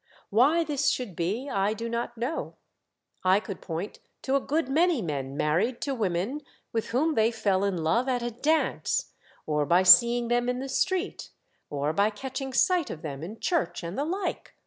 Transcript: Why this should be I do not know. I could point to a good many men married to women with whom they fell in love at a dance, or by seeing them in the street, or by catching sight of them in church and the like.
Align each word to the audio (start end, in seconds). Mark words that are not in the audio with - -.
Why 0.31 0.63
this 0.63 0.89
should 0.89 1.15
be 1.15 1.47
I 1.47 1.75
do 1.75 1.87
not 1.87 2.17
know. 2.17 2.55
I 3.23 3.39
could 3.39 3.61
point 3.61 3.99
to 4.23 4.35
a 4.35 4.39
good 4.41 4.67
many 4.67 4.99
men 4.99 5.37
married 5.37 5.79
to 5.81 5.93
women 5.93 6.41
with 6.73 6.87
whom 6.87 7.13
they 7.13 7.29
fell 7.29 7.63
in 7.63 7.83
love 7.83 8.09
at 8.09 8.23
a 8.23 8.31
dance, 8.31 9.13
or 9.45 9.63
by 9.63 9.83
seeing 9.83 10.27
them 10.27 10.49
in 10.49 10.57
the 10.57 10.69
street, 10.69 11.29
or 11.69 11.93
by 11.93 12.09
catching 12.09 12.51
sight 12.51 12.89
of 12.89 13.03
them 13.03 13.21
in 13.21 13.39
church 13.39 13.83
and 13.83 13.95
the 13.95 14.03
like. 14.05 14.55